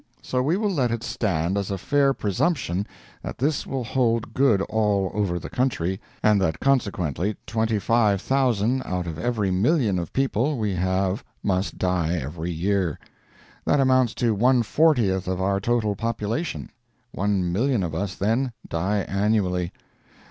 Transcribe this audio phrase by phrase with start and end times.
[0.23, 2.87] So we will let it stand as a fair presumption
[3.21, 9.19] that this will hold good all over the country, and that consequently 25,000 out of
[9.19, 12.97] every million of people we have must die every year.
[13.63, 16.71] That amounts to one fortieth of our total population.
[17.11, 19.71] One million of us, then, die annually.